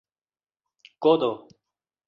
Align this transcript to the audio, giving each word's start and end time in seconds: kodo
kodo 1.03 1.31